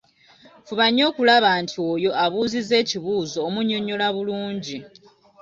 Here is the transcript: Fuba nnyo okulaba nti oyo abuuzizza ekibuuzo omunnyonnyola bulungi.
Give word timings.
Fuba 0.67 0.85
nnyo 0.89 1.03
okulaba 1.09 1.49
nti 1.63 1.77
oyo 1.91 2.11
abuuzizza 2.23 2.75
ekibuuzo 2.83 3.37
omunnyonnyola 3.47 4.07
bulungi. 4.15 4.77